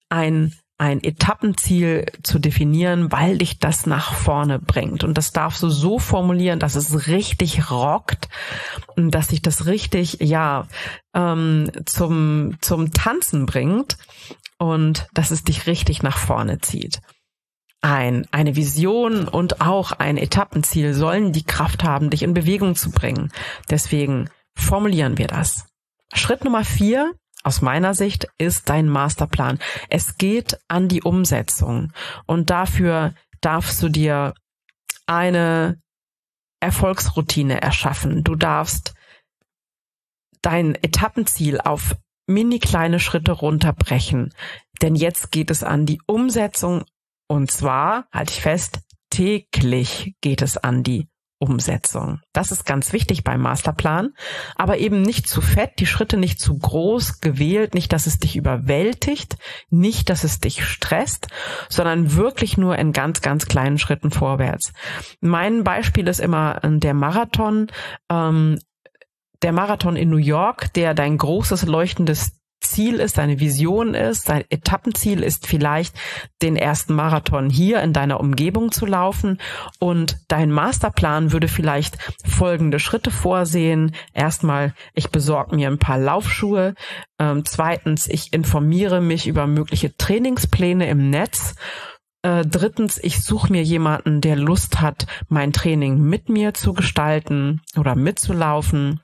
ein 0.08 0.54
ein 0.78 1.02
Etappenziel 1.02 2.06
zu 2.22 2.38
definieren, 2.38 3.10
weil 3.10 3.38
dich 3.38 3.58
das 3.58 3.84
nach 3.84 4.14
vorne 4.14 4.60
bringt. 4.60 5.02
Und 5.02 5.18
das 5.18 5.32
darfst 5.32 5.60
du 5.62 5.68
so 5.68 5.98
formulieren, 5.98 6.60
dass 6.60 6.76
es 6.76 7.08
richtig 7.08 7.70
rockt, 7.70 8.28
dass 8.96 9.28
sich 9.28 9.42
das 9.42 9.66
richtig, 9.66 10.18
ja, 10.20 10.68
ähm, 11.14 11.70
zum, 11.84 12.58
zum 12.60 12.92
Tanzen 12.92 13.44
bringt 13.44 13.98
und 14.58 15.08
dass 15.12 15.32
es 15.32 15.42
dich 15.42 15.66
richtig 15.66 16.04
nach 16.04 16.16
vorne 16.16 16.60
zieht. 16.60 17.00
Ein, 17.80 18.26
eine 18.30 18.54
Vision 18.54 19.26
und 19.26 19.60
auch 19.60 19.92
ein 19.92 20.16
Etappenziel 20.16 20.94
sollen 20.94 21.32
die 21.32 21.44
Kraft 21.44 21.82
haben, 21.82 22.10
dich 22.10 22.22
in 22.22 22.34
Bewegung 22.34 22.76
zu 22.76 22.92
bringen. 22.92 23.32
Deswegen 23.68 24.30
formulieren 24.54 25.18
wir 25.18 25.26
das. 25.26 25.66
Schritt 26.12 26.44
Nummer 26.44 26.64
vier 26.64 27.14
aus 27.48 27.62
meiner 27.62 27.94
Sicht 27.94 28.28
ist 28.36 28.68
dein 28.68 28.88
Masterplan. 28.88 29.58
Es 29.88 30.18
geht 30.18 30.60
an 30.68 30.86
die 30.86 31.02
Umsetzung 31.02 31.94
und 32.26 32.50
dafür 32.50 33.14
darfst 33.40 33.82
du 33.82 33.88
dir 33.88 34.34
eine 35.06 35.80
Erfolgsroutine 36.60 37.62
erschaffen. 37.62 38.22
Du 38.22 38.34
darfst 38.34 38.92
dein 40.42 40.74
Etappenziel 40.74 41.58
auf 41.58 41.96
mini 42.26 42.58
kleine 42.58 43.00
Schritte 43.00 43.32
runterbrechen, 43.32 44.34
denn 44.82 44.94
jetzt 44.94 45.32
geht 45.32 45.50
es 45.50 45.62
an 45.62 45.86
die 45.86 46.02
Umsetzung 46.04 46.84
und 47.28 47.50
zwar, 47.50 48.08
halte 48.12 48.34
ich 48.34 48.42
fest, 48.42 48.80
täglich 49.08 50.14
geht 50.20 50.42
es 50.42 50.58
an 50.58 50.82
die 50.82 51.08
Umsetzung. 51.38 52.20
Das 52.32 52.50
ist 52.50 52.66
ganz 52.66 52.92
wichtig 52.92 53.22
beim 53.22 53.40
Masterplan, 53.40 54.10
aber 54.56 54.78
eben 54.78 55.02
nicht 55.02 55.28
zu 55.28 55.40
fett, 55.40 55.72
die 55.78 55.86
Schritte 55.86 56.16
nicht 56.16 56.40
zu 56.40 56.58
groß 56.58 57.20
gewählt, 57.20 57.74
nicht, 57.74 57.92
dass 57.92 58.06
es 58.06 58.18
dich 58.18 58.36
überwältigt, 58.36 59.36
nicht, 59.70 60.10
dass 60.10 60.24
es 60.24 60.40
dich 60.40 60.64
stresst, 60.64 61.28
sondern 61.68 62.14
wirklich 62.14 62.58
nur 62.58 62.76
in 62.76 62.92
ganz, 62.92 63.20
ganz 63.20 63.46
kleinen 63.46 63.78
Schritten 63.78 64.10
vorwärts. 64.10 64.72
Mein 65.20 65.62
Beispiel 65.62 66.08
ist 66.08 66.20
immer 66.20 66.62
äh, 66.64 66.78
der 66.78 66.94
Marathon. 66.94 67.68
Ähm, 68.10 68.58
der 69.42 69.52
Marathon 69.52 69.94
in 69.94 70.10
New 70.10 70.16
York, 70.16 70.72
der 70.74 70.94
dein 70.94 71.16
großes 71.16 71.66
leuchtendes 71.66 72.37
Ziel 72.60 72.96
ist, 72.96 73.18
deine 73.18 73.40
Vision 73.40 73.94
ist, 73.94 74.28
dein 74.28 74.44
Etappenziel 74.48 75.22
ist 75.22 75.46
vielleicht, 75.46 75.94
den 76.42 76.56
ersten 76.56 76.94
Marathon 76.94 77.50
hier 77.50 77.80
in 77.82 77.92
deiner 77.92 78.20
Umgebung 78.20 78.72
zu 78.72 78.86
laufen 78.86 79.38
und 79.78 80.18
dein 80.28 80.50
Masterplan 80.50 81.32
würde 81.32 81.48
vielleicht 81.48 81.98
folgende 82.24 82.78
Schritte 82.78 83.10
vorsehen. 83.10 83.94
Erstmal, 84.12 84.74
ich 84.94 85.10
besorge 85.10 85.54
mir 85.56 85.68
ein 85.68 85.78
paar 85.78 85.98
Laufschuhe. 85.98 86.74
Ähm, 87.18 87.44
zweitens, 87.44 88.08
ich 88.08 88.32
informiere 88.32 89.00
mich 89.00 89.26
über 89.26 89.46
mögliche 89.46 89.96
Trainingspläne 89.96 90.88
im 90.88 91.10
Netz. 91.10 91.54
Äh, 92.22 92.44
drittens, 92.44 92.98
ich 92.98 93.22
suche 93.22 93.52
mir 93.52 93.62
jemanden, 93.62 94.20
der 94.20 94.36
Lust 94.36 94.80
hat, 94.80 95.06
mein 95.28 95.52
Training 95.52 96.00
mit 96.00 96.28
mir 96.28 96.54
zu 96.54 96.72
gestalten 96.72 97.60
oder 97.76 97.94
mitzulaufen. 97.94 99.00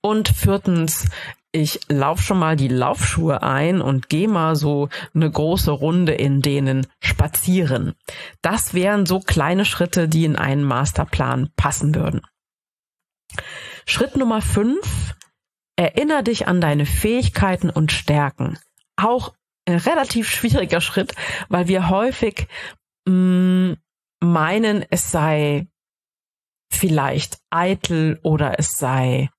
Und 0.00 0.28
viertens, 0.28 1.06
ich 1.52 1.80
lauf 1.88 2.20
schon 2.20 2.38
mal 2.38 2.56
die 2.56 2.68
Laufschuhe 2.68 3.42
ein 3.42 3.80
und 3.80 4.08
gehe 4.08 4.28
mal 4.28 4.54
so 4.56 4.88
eine 5.14 5.30
große 5.30 5.70
Runde 5.70 6.12
in 6.12 6.42
denen 6.42 6.86
spazieren. 7.00 7.94
Das 8.42 8.74
wären 8.74 9.06
so 9.06 9.20
kleine 9.20 9.64
Schritte, 9.64 10.08
die 10.08 10.24
in 10.24 10.36
einen 10.36 10.64
Masterplan 10.64 11.50
passen 11.56 11.94
würden. 11.94 12.22
Schritt 13.86 14.16
Nummer 14.16 14.42
fünf. 14.42 15.14
Erinner 15.76 16.22
dich 16.22 16.46
an 16.46 16.60
deine 16.60 16.84
Fähigkeiten 16.84 17.70
und 17.70 17.90
Stärken. 17.90 18.58
Auch 18.96 19.34
ein 19.66 19.76
relativ 19.76 20.28
schwieriger 20.28 20.80
Schritt, 20.80 21.14
weil 21.48 21.68
wir 21.68 21.88
häufig 21.88 22.48
mh, 23.06 23.14
mm, 23.14 23.76
meinen, 24.20 24.84
es 24.90 25.10
sei 25.10 25.68
vielleicht 26.70 27.38
eitel 27.50 28.20
oder 28.22 28.58
es 28.58 28.76
sei 28.76 29.30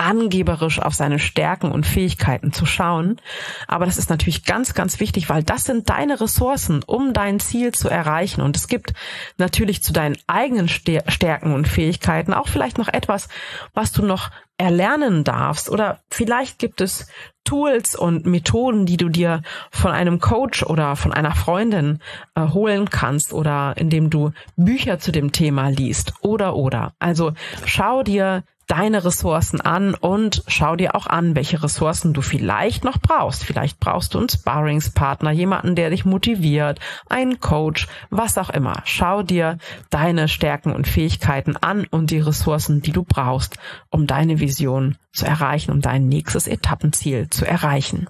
angeberisch 0.00 0.80
auf 0.80 0.94
seine 0.94 1.18
Stärken 1.18 1.70
und 1.70 1.84
Fähigkeiten 1.84 2.52
zu 2.52 2.64
schauen. 2.64 3.20
Aber 3.68 3.84
das 3.84 3.98
ist 3.98 4.08
natürlich 4.08 4.44
ganz, 4.44 4.72
ganz 4.72 4.98
wichtig, 4.98 5.28
weil 5.28 5.42
das 5.42 5.64
sind 5.64 5.90
deine 5.90 6.18
Ressourcen, 6.20 6.82
um 6.82 7.12
dein 7.12 7.38
Ziel 7.38 7.72
zu 7.72 7.90
erreichen. 7.90 8.40
Und 8.40 8.56
es 8.56 8.66
gibt 8.66 8.94
natürlich 9.36 9.82
zu 9.82 9.92
deinen 9.92 10.16
eigenen 10.26 10.68
Stärken 10.68 11.52
und 11.52 11.68
Fähigkeiten 11.68 12.32
auch 12.32 12.48
vielleicht 12.48 12.78
noch 12.78 12.88
etwas, 12.88 13.28
was 13.74 13.92
du 13.92 14.02
noch 14.02 14.30
erlernen 14.56 15.22
darfst. 15.22 15.68
Oder 15.68 16.00
vielleicht 16.08 16.58
gibt 16.58 16.80
es 16.80 17.06
Tools 17.44 17.94
und 17.94 18.24
Methoden, 18.24 18.86
die 18.86 18.96
du 18.96 19.10
dir 19.10 19.42
von 19.70 19.90
einem 19.92 20.18
Coach 20.18 20.62
oder 20.62 20.96
von 20.96 21.12
einer 21.12 21.34
Freundin 21.34 22.00
äh, 22.34 22.48
holen 22.48 22.88
kannst 22.88 23.34
oder 23.34 23.74
indem 23.76 24.08
du 24.08 24.32
Bücher 24.56 24.98
zu 24.98 25.12
dem 25.12 25.32
Thema 25.32 25.68
liest 25.68 26.14
oder 26.22 26.56
oder. 26.56 26.94
Also 26.98 27.32
schau 27.66 28.02
dir 28.02 28.44
deine 28.70 29.04
Ressourcen 29.04 29.60
an 29.60 29.94
und 29.94 30.44
schau 30.46 30.76
dir 30.76 30.94
auch 30.94 31.08
an, 31.08 31.34
welche 31.34 31.60
Ressourcen 31.60 32.12
du 32.12 32.22
vielleicht 32.22 32.84
noch 32.84 32.98
brauchst. 32.98 33.42
Vielleicht 33.44 33.80
brauchst 33.80 34.14
du 34.14 34.18
einen 34.18 34.28
Sparringspartner, 34.28 35.32
jemanden, 35.32 35.74
der 35.74 35.90
dich 35.90 36.04
motiviert, 36.04 36.78
einen 37.08 37.40
Coach, 37.40 37.88
was 38.10 38.38
auch 38.38 38.50
immer. 38.50 38.82
Schau 38.84 39.24
dir 39.24 39.58
deine 39.90 40.28
Stärken 40.28 40.72
und 40.72 40.86
Fähigkeiten 40.86 41.56
an 41.56 41.84
und 41.90 42.12
die 42.12 42.20
Ressourcen, 42.20 42.80
die 42.80 42.92
du 42.92 43.02
brauchst, 43.02 43.58
um 43.90 44.06
deine 44.06 44.38
Vision 44.38 44.96
zu 45.12 45.26
erreichen, 45.26 45.72
um 45.72 45.80
dein 45.80 46.06
nächstes 46.06 46.46
Etappenziel 46.46 47.28
zu 47.28 47.44
erreichen. 47.44 48.06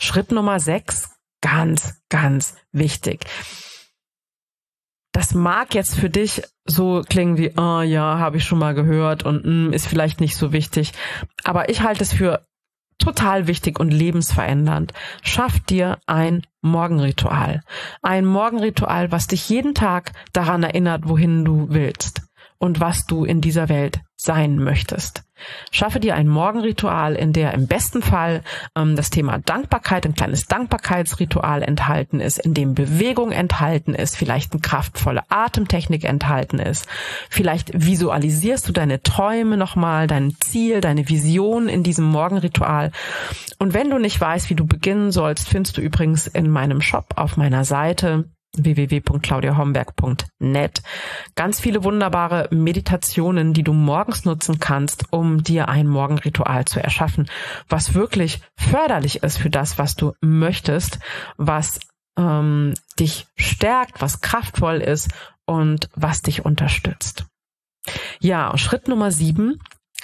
Schritt 0.00 0.32
Nummer 0.32 0.58
sechs, 0.58 1.10
ganz, 1.40 2.02
ganz 2.08 2.56
wichtig 2.72 3.26
das 5.12 5.34
mag 5.34 5.74
jetzt 5.74 5.94
für 5.94 6.10
dich 6.10 6.42
so 6.64 7.02
klingen 7.06 7.36
wie, 7.36 7.56
ah 7.56 7.80
oh, 7.80 7.82
ja, 7.82 8.18
habe 8.18 8.38
ich 8.38 8.44
schon 8.44 8.58
mal 8.58 8.74
gehört 8.74 9.24
und 9.24 9.44
mm, 9.44 9.72
ist 9.72 9.86
vielleicht 9.86 10.20
nicht 10.20 10.36
so 10.36 10.52
wichtig. 10.52 10.92
Aber 11.44 11.68
ich 11.68 11.82
halte 11.82 12.02
es 12.02 12.12
für 12.12 12.46
total 12.98 13.46
wichtig 13.46 13.78
und 13.78 13.90
lebensverändernd. 13.90 14.92
Schaff 15.22 15.60
dir 15.60 15.98
ein 16.06 16.46
Morgenritual. 16.62 17.62
Ein 18.00 18.24
Morgenritual, 18.24 19.12
was 19.12 19.26
dich 19.26 19.48
jeden 19.48 19.74
Tag 19.74 20.12
daran 20.32 20.62
erinnert, 20.62 21.08
wohin 21.08 21.44
du 21.44 21.66
willst 21.70 22.22
und 22.58 22.80
was 22.80 23.04
du 23.06 23.24
in 23.24 23.40
dieser 23.40 23.68
Welt 23.68 24.00
sein 24.22 24.56
möchtest. 24.56 25.24
Schaffe 25.70 26.00
dir 26.00 26.14
ein 26.14 26.28
Morgenritual, 26.28 27.14
in 27.14 27.32
der 27.32 27.54
im 27.54 27.66
besten 27.66 28.02
Fall 28.02 28.42
ähm, 28.76 28.96
das 28.96 29.10
Thema 29.10 29.38
Dankbarkeit, 29.38 30.06
ein 30.06 30.14
kleines 30.14 30.46
Dankbarkeitsritual 30.46 31.62
enthalten 31.62 32.20
ist, 32.20 32.38
in 32.38 32.54
dem 32.54 32.74
Bewegung 32.74 33.32
enthalten 33.32 33.94
ist, 33.94 34.16
vielleicht 34.16 34.52
eine 34.52 34.60
kraftvolle 34.60 35.22
Atemtechnik 35.28 36.04
enthalten 36.04 36.58
ist. 36.58 36.86
Vielleicht 37.28 37.72
visualisierst 37.74 38.68
du 38.68 38.72
deine 38.72 39.02
Träume 39.02 39.56
nochmal, 39.56 40.06
dein 40.06 40.34
Ziel, 40.40 40.80
deine 40.80 41.08
Vision 41.08 41.68
in 41.68 41.82
diesem 41.82 42.04
Morgenritual. 42.04 42.92
Und 43.58 43.74
wenn 43.74 43.90
du 43.90 43.98
nicht 43.98 44.20
weißt, 44.20 44.50
wie 44.50 44.54
du 44.54 44.66
beginnen 44.66 45.10
sollst, 45.10 45.48
findest 45.48 45.76
du 45.76 45.80
übrigens 45.80 46.26
in 46.26 46.50
meinem 46.50 46.80
Shop 46.80 47.14
auf 47.16 47.36
meiner 47.36 47.64
Seite 47.64 48.24
www.claudiahomberg.net. 48.56 50.82
Ganz 51.34 51.60
viele 51.60 51.84
wunderbare 51.84 52.48
Meditationen, 52.50 53.52
die 53.54 53.62
du 53.62 53.72
morgens 53.72 54.24
nutzen 54.24 54.58
kannst, 54.60 55.12
um 55.12 55.42
dir 55.42 55.68
ein 55.68 55.86
Morgenritual 55.86 56.64
zu 56.64 56.80
erschaffen, 56.80 57.28
was 57.68 57.94
wirklich 57.94 58.40
förderlich 58.56 59.22
ist 59.22 59.38
für 59.38 59.50
das, 59.50 59.78
was 59.78 59.94
du 59.96 60.12
möchtest, 60.20 60.98
was 61.36 61.80
ähm, 62.18 62.74
dich 62.98 63.26
stärkt, 63.36 64.02
was 64.02 64.20
kraftvoll 64.20 64.76
ist 64.76 65.10
und 65.46 65.88
was 65.94 66.22
dich 66.22 66.44
unterstützt. 66.44 67.26
Ja, 68.20 68.56
Schritt 68.58 68.88
Nummer 68.88 69.10
sieben 69.10 69.58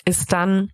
ist 0.05 0.33
dann 0.33 0.71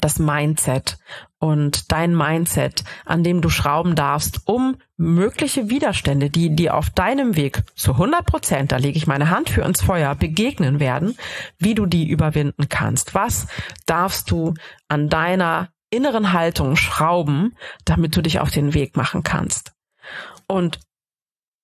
das 0.00 0.18
Mindset 0.18 0.98
und 1.38 1.90
dein 1.90 2.14
Mindset, 2.14 2.84
an 3.04 3.24
dem 3.24 3.40
du 3.40 3.48
schrauben 3.48 3.94
darfst, 3.94 4.42
um 4.46 4.76
mögliche 4.96 5.70
Widerstände, 5.70 6.30
die 6.30 6.54
dir 6.54 6.74
auf 6.74 6.90
deinem 6.90 7.36
Weg 7.36 7.62
zu 7.74 7.92
100 7.92 8.26
Prozent, 8.26 8.72
da 8.72 8.76
lege 8.76 8.98
ich 8.98 9.06
meine 9.06 9.30
Hand 9.30 9.50
für 9.50 9.62
ins 9.62 9.82
Feuer, 9.82 10.14
begegnen 10.14 10.80
werden, 10.80 11.16
wie 11.58 11.74
du 11.74 11.86
die 11.86 12.08
überwinden 12.08 12.68
kannst. 12.68 13.14
Was 13.14 13.46
darfst 13.86 14.30
du 14.30 14.54
an 14.88 15.08
deiner 15.08 15.70
inneren 15.88 16.32
Haltung 16.32 16.76
schrauben, 16.76 17.56
damit 17.84 18.16
du 18.16 18.22
dich 18.22 18.40
auf 18.40 18.50
den 18.50 18.74
Weg 18.74 18.96
machen 18.96 19.22
kannst? 19.22 19.72
Und 20.46 20.80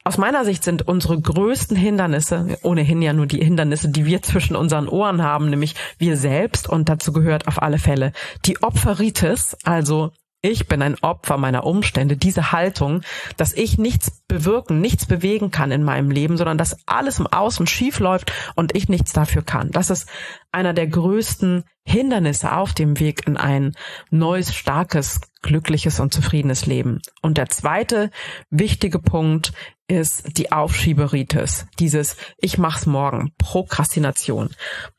aus 0.06 0.18
meiner 0.18 0.44
Sicht 0.44 0.62
sind 0.62 0.86
unsere 0.86 1.20
größten 1.20 1.76
Hindernisse, 1.76 2.58
ohnehin 2.62 3.02
ja 3.02 3.12
nur 3.12 3.26
die 3.26 3.44
Hindernisse, 3.44 3.88
die 3.88 4.06
wir 4.06 4.22
zwischen 4.22 4.54
unseren 4.54 4.88
Ohren 4.88 5.20
haben, 5.20 5.50
nämlich 5.50 5.75
wir 5.98 6.16
selbst 6.16 6.68
und 6.68 6.88
dazu 6.88 7.12
gehört 7.12 7.48
auf 7.48 7.60
alle 7.60 7.78
Fälle 7.78 8.12
die 8.44 8.62
Opferitis, 8.62 9.56
also 9.64 10.12
ich 10.43 10.69
bin 10.69 10.83
ein 10.83 10.97
Opfer 11.00 11.38
meiner 11.38 11.64
Umstände, 11.64 12.16
diese 12.16 12.52
Haltung, 12.52 13.02
dass 13.37 13.52
ich 13.52 13.78
nichts 13.78 14.23
bewirken, 14.28 14.81
nichts 14.81 15.07
bewegen 15.07 15.50
kann 15.50 15.71
in 15.73 15.83
meinem 15.83 16.11
Leben, 16.11 16.37
sondern 16.37 16.59
dass 16.59 16.87
alles 16.87 17.19
im 17.19 17.26
Außen 17.26 17.66
schief 17.66 17.99
läuft 17.99 18.33
und 18.55 18.76
ich 18.76 18.88
nichts 18.88 19.12
dafür 19.12 19.43
kann. 19.43 19.71
Das 19.71 19.90
ist 19.90 20.09
einer 20.52 20.73
der 20.73 20.87
größten 20.87 21.64
Hindernisse 21.85 22.52
auf 22.52 22.75
dem 22.75 22.99
Weg 22.99 23.26
in 23.26 23.37
ein 23.37 23.73
neues, 24.11 24.55
starkes, 24.55 25.21
glückliches 25.43 26.00
und 26.00 26.12
zufriedenes 26.12 26.66
Leben. 26.66 27.00
Und 27.23 27.38
der 27.38 27.49
zweite 27.49 28.11
wichtige 28.50 28.99
Punkt 28.99 29.52
ist 29.88 30.37
die 30.37 30.50
Aufschieberitis, 30.50 31.66
dieses 31.78 32.16
Ich 32.38 32.59
mach's 32.59 32.87
morgen, 32.87 33.33
Prokrastination. 33.38 34.50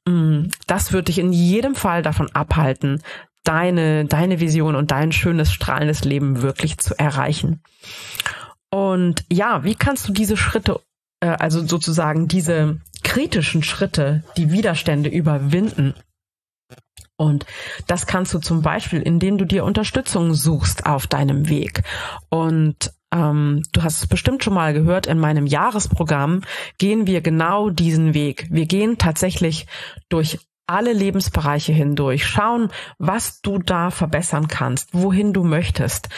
Mm, 0.05 0.43
das 0.65 0.93
wird 0.93 1.09
dich 1.09 1.19
in 1.19 1.33
jedem 1.33 1.75
Fall 1.75 2.01
davon 2.01 2.31
abhalten, 2.31 3.03
deine, 3.47 4.05
deine 4.05 4.39
Vision 4.39 4.75
und 4.75 4.91
dein 4.91 5.11
schönes, 5.11 5.51
strahlendes 5.51 6.03
Leben 6.03 6.41
wirklich 6.41 6.77
zu 6.77 6.97
erreichen. 6.99 7.61
Und 8.69 9.23
ja, 9.31 9.63
wie 9.63 9.75
kannst 9.75 10.07
du 10.07 10.13
diese 10.13 10.35
Schritte, 10.35 10.81
äh, 11.21 11.27
also 11.27 11.65
sozusagen 11.65 12.27
diese 12.27 12.81
kritischen 13.03 13.63
Schritte, 13.63 14.23
die 14.35 14.51
Widerstände 14.51 15.09
überwinden? 15.09 15.93
Und 17.15 17.45
das 17.87 18.05
kannst 18.05 18.33
du 18.33 18.39
zum 18.39 18.61
Beispiel, 18.61 19.01
indem 19.01 19.37
du 19.37 19.45
dir 19.45 19.63
Unterstützung 19.63 20.33
suchst 20.33 20.85
auf 20.85 21.07
deinem 21.07 21.49
Weg. 21.49 21.83
Und 22.29 22.91
ähm, 23.11 23.63
du 23.71 23.83
hast 23.83 24.01
es 24.01 24.07
bestimmt 24.07 24.43
schon 24.43 24.53
mal 24.53 24.73
gehört, 24.73 25.07
in 25.07 25.17
meinem 25.17 25.47
Jahresprogramm 25.47 26.41
gehen 26.77 27.07
wir 27.07 27.21
genau 27.21 27.69
diesen 27.69 28.13
Weg. 28.13 28.47
Wir 28.51 28.65
gehen 28.65 28.97
tatsächlich 28.97 29.65
durch 30.09 30.39
alle 30.67 30.93
Lebensbereiche 30.93 31.73
hindurch, 31.73 32.25
schauen, 32.25 32.69
was 32.99 33.41
du 33.41 33.57
da 33.57 33.89
verbessern 33.89 34.47
kannst, 34.47 34.89
wohin 34.93 35.33
du 35.33 35.43
möchtest, 35.43 36.09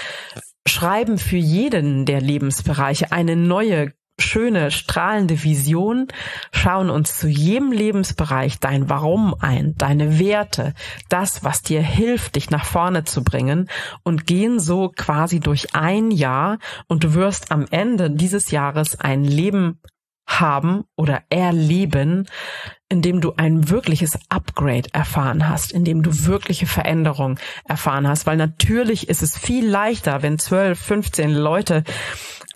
schreiben 0.65 1.17
für 1.17 1.37
jeden 1.37 2.05
der 2.05 2.21
Lebensbereiche 2.21 3.11
eine 3.11 3.35
neue 3.35 3.93
schöne, 4.21 4.71
strahlende 4.71 5.43
Vision, 5.43 6.07
schauen 6.51 6.89
uns 6.89 7.17
zu 7.17 7.27
jedem 7.27 7.71
Lebensbereich 7.71 8.59
dein 8.59 8.89
Warum 8.89 9.33
ein, 9.39 9.75
deine 9.77 10.19
Werte, 10.19 10.73
das, 11.09 11.43
was 11.43 11.61
dir 11.61 11.81
hilft, 11.81 12.35
dich 12.35 12.49
nach 12.49 12.65
vorne 12.65 13.03
zu 13.03 13.23
bringen 13.23 13.69
und 14.03 14.27
gehen 14.27 14.59
so 14.59 14.91
quasi 14.95 15.39
durch 15.39 15.73
ein 15.73 16.11
Jahr 16.11 16.59
und 16.87 17.03
du 17.03 17.13
wirst 17.13 17.51
am 17.51 17.65
Ende 17.71 18.11
dieses 18.11 18.51
Jahres 18.51 18.99
ein 18.99 19.23
Leben 19.23 19.79
haben 20.29 20.83
oder 20.95 21.23
erleben, 21.29 22.27
indem 22.87 23.19
du 23.19 23.33
ein 23.35 23.69
wirkliches 23.69 24.17
Upgrade 24.29 24.89
erfahren 24.93 25.49
hast, 25.49 25.71
indem 25.71 26.03
du 26.03 26.25
wirkliche 26.25 26.67
Veränderung 26.67 27.39
erfahren 27.65 28.07
hast. 28.07 28.25
Weil 28.25 28.37
natürlich 28.37 29.09
ist 29.09 29.21
es 29.21 29.37
viel 29.37 29.67
leichter, 29.67 30.21
wenn 30.21 30.39
12, 30.39 30.79
15 30.79 31.33
Leute 31.33 31.83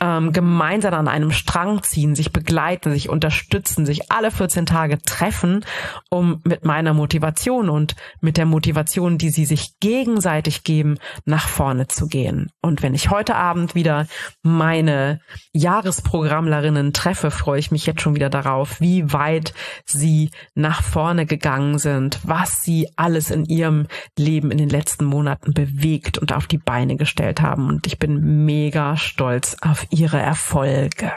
ähm, 0.03 0.33
gemeinsam 0.33 0.93
an 0.93 1.07
einem 1.07 1.31
Strang 1.31 1.81
ziehen, 1.81 2.13
sich 2.13 2.33
begleiten, 2.33 2.91
sich 2.91 3.07
unterstützen, 3.07 3.85
sich 3.85 4.11
alle 4.11 4.31
14 4.31 4.65
Tage 4.65 5.01
treffen, 5.01 5.63
um 6.09 6.41
mit 6.43 6.65
meiner 6.65 6.93
Motivation 6.93 7.69
und 7.69 7.95
mit 8.19 8.35
der 8.35 8.45
Motivation, 8.45 9.17
die 9.17 9.29
sie 9.29 9.45
sich 9.45 9.79
gegenseitig 9.79 10.63
geben, 10.63 10.97
nach 11.23 11.47
vorne 11.47 11.87
zu 11.87 12.07
gehen. 12.07 12.51
Und 12.61 12.83
wenn 12.83 12.93
ich 12.93 13.11
heute 13.11 13.35
Abend 13.35 13.75
wieder 13.75 14.07
meine 14.41 15.21
Jahresprogrammlerinnen 15.53 16.91
treffe, 16.91 17.31
freue 17.31 17.59
ich 17.59 17.71
mich 17.71 17.85
jetzt 17.85 18.01
schon 18.01 18.15
wieder 18.15 18.29
darauf, 18.29 18.81
wie 18.81 19.13
weit 19.13 19.53
sie 19.85 20.31
nach 20.53 20.83
vorne 20.83 21.25
gegangen 21.25 21.79
sind, 21.79 22.19
was 22.23 22.61
sie 22.61 22.89
alles 22.97 23.31
in 23.31 23.45
ihrem 23.45 23.87
Leben 24.17 24.51
in 24.51 24.57
den 24.57 24.69
letzten 24.69 25.05
Monaten 25.05 25.53
bewegt 25.53 26.17
und 26.17 26.33
auf 26.33 26.47
die 26.47 26.57
Beine 26.57 26.97
gestellt 26.97 27.41
haben. 27.41 27.69
Und 27.69 27.87
ich 27.87 27.99
bin 27.99 28.43
mega 28.45 28.97
stolz 28.97 29.55
auf 29.61 29.87
ihre 29.93 30.19
Erfolge. 30.19 31.13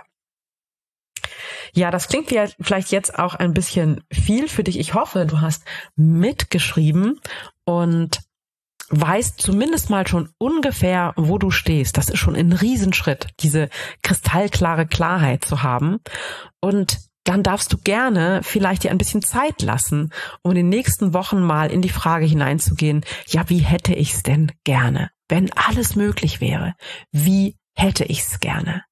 Ja, 1.73 1.91
das 1.91 2.09
klingt 2.09 2.31
ja 2.31 2.47
vielleicht 2.61 2.91
jetzt 2.91 3.19
auch 3.19 3.35
ein 3.35 3.53
bisschen 3.53 4.03
viel 4.11 4.49
für 4.49 4.65
dich. 4.65 4.79
Ich 4.79 4.95
hoffe, 4.95 5.27
du 5.27 5.41
hast 5.41 5.65
mitgeschrieben 5.95 7.21
und 7.65 8.21
weißt 8.89 9.41
zumindest 9.41 9.91
mal 9.91 10.07
schon 10.07 10.31
ungefähr, 10.39 11.13
wo 11.17 11.39
du 11.39 11.51
stehst. 11.51 11.99
Das 11.99 12.09
ist 12.09 12.19
schon 12.19 12.37
ein 12.37 12.53
Riesenschritt, 12.53 13.29
diese 13.41 13.69
kristallklare 14.03 14.87
Klarheit 14.87 15.45
zu 15.45 15.63
haben. 15.63 15.99
Und 16.61 16.99
dann 17.25 17.43
darfst 17.43 17.73
du 17.73 17.79
gerne 17.79 18.41
vielleicht 18.45 18.85
dir 18.85 18.93
ein 18.93 18.99
bisschen 18.99 19.23
Zeit 19.23 19.61
lassen, 19.61 20.13
um 20.43 20.53
in 20.53 20.57
den 20.57 20.69
nächsten 20.69 21.13
Wochen 21.13 21.41
mal 21.41 21.73
in 21.73 21.83
die 21.83 21.89
Frage 21.89 22.25
hineinzugehen, 22.25 23.05
ja, 23.27 23.49
wie 23.49 23.59
hätte 23.59 23.95
ich's 23.95 24.23
denn 24.23 24.53
gerne? 24.63 25.11
Wenn 25.29 25.53
alles 25.53 25.97
möglich 25.97 26.41
wäre, 26.41 26.75
wie 27.11 27.57
hätte 27.77 28.05
ich's 28.05 28.41
gerne? 28.41 28.83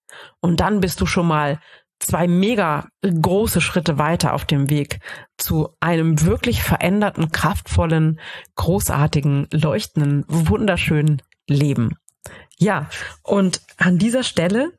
Und 0.40 0.61
dann 0.61 0.81
bist 0.81 1.01
du 1.01 1.07
schon 1.07 1.27
mal 1.27 1.61
zwei 1.99 2.29
mega 2.29 2.88
große 3.03 3.61
Schritte 3.61 3.99
weiter 3.99 4.35
auf 4.35 4.44
dem 4.44 4.70
Weg 4.70 5.01
zu 5.38 5.70
einem 5.81 6.23
wirklich 6.23 6.62
veränderten, 6.62 7.33
kraftvollen, 7.33 8.20
großartigen, 8.57 9.49
leuchtenden, 9.51 10.25
wunderschönen 10.29 11.23
Leben. 11.49 11.97
Ja, 12.59 12.88
und 13.23 13.62
an 13.79 13.99
dieser 13.99 14.23
Stelle 14.23 14.73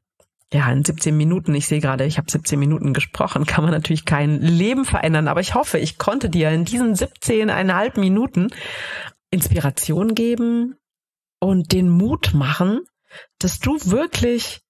ja, 0.54 0.72
in 0.72 0.86
17 0.86 1.18
Minuten, 1.18 1.54
ich 1.56 1.68
sehe 1.68 1.82
gerade, 1.82 2.06
ich 2.06 2.18
habe 2.18 2.32
17 2.32 2.58
Minuten 2.58 2.94
gesprochen, 2.94 3.46
kann 3.46 3.64
man 3.64 3.74
natürlich 3.74 4.06
kein 4.06 4.42
Leben 4.42 4.86
verändern, 4.86 5.28
aber 5.28 5.42
ich 5.42 5.56
hoffe, 5.56 5.80
ich 5.80 5.98
konnte 5.98 6.30
dir 6.30 6.52
in 6.52 6.66
diesen 6.66 6.96
17,5 6.96 8.00
Minuten 8.00 8.48
Inspiration 9.32 10.16
geben 10.16 10.76
und 11.40 11.74
den 11.74 11.90
Mut 11.90 12.34
machen, 12.34 12.82
dass 13.40 13.60
du 13.60 13.78
wirklich 13.86 14.62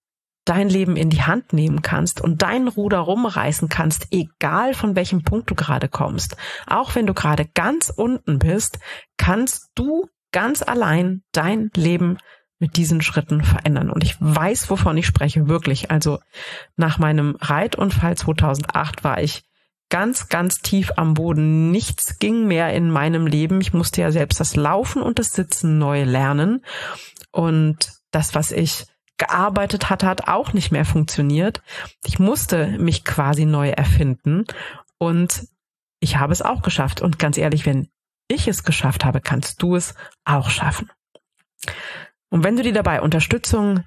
dein 0.45 0.69
Leben 0.69 0.95
in 0.95 1.09
die 1.09 1.23
Hand 1.23 1.53
nehmen 1.53 1.81
kannst 1.81 2.21
und 2.21 2.43
dein 2.43 2.67
Ruder 2.67 2.99
rumreißen 2.99 3.67
kannst, 3.67 4.07
egal 4.11 4.73
von 4.73 4.95
welchem 4.95 5.23
Punkt 5.23 5.49
du 5.49 5.55
gerade 5.55 5.89
kommst. 5.89 6.37
Auch 6.67 6.93
wenn 6.95 7.07
du 7.07 7.13
gerade 7.13 7.45
ganz 7.53 7.89
unten 7.89 8.37
bist, 8.37 8.79
kannst 9.17 9.71
du 9.73 10.07
ganz 10.31 10.61
allein 10.61 11.23
dein 11.31 11.71
Leben 11.75 12.17
mit 12.59 12.77
diesen 12.77 13.01
Schritten 13.01 13.43
verändern. 13.43 13.89
Und 13.89 14.03
ich 14.03 14.15
weiß, 14.19 14.69
wovon 14.69 14.97
ich 14.97 15.07
spreche, 15.07 15.47
wirklich. 15.47 15.91
Also 15.91 16.19
nach 16.77 16.99
meinem 16.99 17.35
Reitunfall 17.41 18.15
2008 18.15 19.03
war 19.03 19.21
ich 19.21 19.43
ganz, 19.89 20.29
ganz 20.29 20.61
tief 20.61 20.91
am 20.95 21.13
Boden. 21.13 21.71
Nichts 21.71 22.19
ging 22.19 22.47
mehr 22.47 22.73
in 22.73 22.89
meinem 22.89 23.27
Leben. 23.27 23.61
Ich 23.61 23.73
musste 23.73 24.01
ja 24.01 24.11
selbst 24.11 24.39
das 24.39 24.55
Laufen 24.55 25.01
und 25.01 25.19
das 25.19 25.31
Sitzen 25.31 25.77
neu 25.77 26.03
lernen. 26.03 26.65
Und 27.31 27.93
das, 28.11 28.35
was 28.35 28.51
ich 28.51 28.85
gearbeitet 29.17 29.89
hatte, 29.89 30.07
hat 30.07 30.27
auch 30.27 30.53
nicht 30.53 30.71
mehr 30.71 30.85
funktioniert. 30.85 31.61
Ich 32.05 32.19
musste 32.19 32.67
mich 32.79 33.03
quasi 33.05 33.45
neu 33.45 33.69
erfinden 33.69 34.45
und 34.97 35.47
ich 35.99 36.17
habe 36.17 36.33
es 36.33 36.41
auch 36.41 36.61
geschafft. 36.61 37.01
Und 37.01 37.19
ganz 37.19 37.37
ehrlich, 37.37 37.65
wenn 37.65 37.89
ich 38.27 38.47
es 38.47 38.63
geschafft 38.63 39.05
habe, 39.05 39.21
kannst 39.21 39.61
du 39.61 39.75
es 39.75 39.95
auch 40.25 40.49
schaffen. 40.49 40.91
Und 42.29 42.43
wenn 42.43 42.57
du 42.57 42.63
dir 42.63 42.73
dabei 42.73 43.01
Unterstützung 43.01 43.85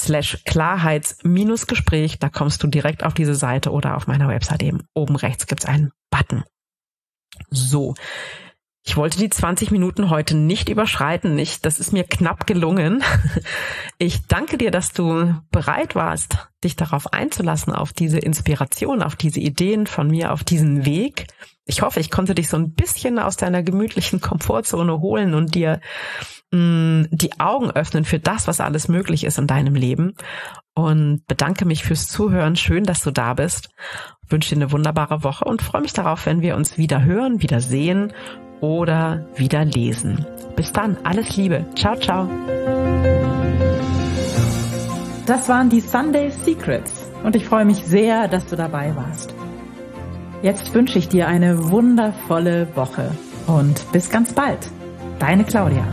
slash 0.04 0.44
Klarheits-Gespräch. 0.46 2.20
Da 2.20 2.30
kommst 2.30 2.64
du 2.64 2.68
direkt 2.68 3.04
auf 3.04 3.14
diese 3.14 3.36
Seite 3.36 3.72
oder 3.72 3.96
auf 3.96 4.08
meiner 4.08 4.28
Website 4.28 4.64
eben. 4.64 4.84
Oben 4.94 5.16
rechts 5.16 5.48
gibt's 5.48 5.66
einen 5.66 5.92
Button. 6.10 6.44
So. 7.50 7.96
Ich 8.86 8.98
wollte 8.98 9.20
die 9.20 9.30
20 9.30 9.72
Minuten 9.72 10.10
heute 10.10 10.36
nicht 10.36 10.68
überschreiten, 10.70 11.36
nicht. 11.36 11.66
Das 11.66 11.80
ist 11.80 11.94
mir 11.94 12.04
knapp 12.04 12.48
gelungen. 12.48 13.04
Ich 14.02 14.28
danke 14.28 14.58
dir, 14.58 14.72
dass 14.72 14.94
du 14.94 15.36
bereit 15.52 15.94
warst, 15.94 16.48
dich 16.64 16.78
darauf 16.78 17.12
einzulassen, 17.12 17.74
auf 17.74 17.92
diese 17.92 18.18
Inspiration, 18.18 19.04
auf 19.04 19.18
diese 19.18 19.42
Ideen 19.42 19.88
von 19.88 20.08
mir, 20.08 20.32
auf 20.32 20.46
diesen 20.46 20.86
Weg. 20.86 21.28
Ich 21.66 21.82
hoffe, 21.82 22.00
ich 22.00 22.10
konnte 22.10 22.34
dich 22.34 22.48
so 22.48 22.56
ein 22.56 22.72
bisschen 22.72 23.20
aus 23.20 23.36
deiner 23.36 23.62
gemütlichen 23.62 24.22
Komfortzone 24.22 25.02
holen 25.02 25.34
und 25.34 25.54
dir 25.54 25.82
die 26.52 27.40
Augen 27.40 27.70
öffnen 27.72 28.06
für 28.06 28.20
das, 28.20 28.48
was 28.48 28.60
alles 28.60 28.88
möglich 28.88 29.24
ist 29.24 29.38
in 29.38 29.48
deinem 29.48 29.76
Leben. 29.76 30.16
Und 30.74 31.22
bedanke 31.28 31.66
mich 31.66 31.84
fürs 31.84 32.08
Zuhören. 32.08 32.56
Schön, 32.56 32.86
dass 32.86 33.04
du 33.04 33.12
da 33.12 33.34
bist. 33.34 33.70
Ich 34.26 34.32
wünsche 34.32 34.56
dir 34.56 34.62
eine 34.62 34.72
wunderbare 34.72 35.24
Woche 35.24 35.46
und 35.46 35.62
freue 35.62 35.82
mich 35.82 35.94
darauf, 35.94 36.26
wenn 36.26 36.42
wir 36.42 36.56
uns 36.56 36.78
wieder 36.78 37.04
hören, 37.04 37.42
wieder 37.42 37.62
sehen 37.62 38.14
oder 38.62 39.26
wieder 39.36 39.66
lesen. 39.66 40.26
Bis 40.56 40.72
dann, 40.72 40.98
alles 41.04 41.36
Liebe. 41.36 41.66
Ciao, 41.76 41.96
ciao. 41.96 42.30
Das 45.26 45.48
waren 45.48 45.70
die 45.70 45.82
Sunday 45.82 46.32
Secrets 46.32 47.12
und 47.24 47.36
ich 47.36 47.46
freue 47.46 47.66
mich 47.66 47.86
sehr, 47.86 48.28
dass 48.28 48.48
du 48.48 48.56
dabei 48.56 48.96
warst. 48.96 49.36
Jetzt 50.42 50.74
wünsche 50.74 50.98
ich 50.98 51.10
dir 51.10 51.28
eine 51.28 51.70
wundervolle 51.70 52.68
Woche 52.76 53.12
und 53.46 53.92
bis 53.92 54.10
ganz 54.10 54.34
bald. 54.34 54.70
Deine 55.20 55.44
Claudia. 55.44 55.86